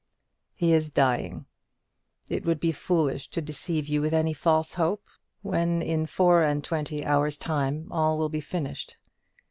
[0.55, 1.45] "He is dying.
[2.27, 5.03] It would be foolish to deceive you with any false hope,
[5.43, 8.97] when in four and twenty hours' time all will be finished.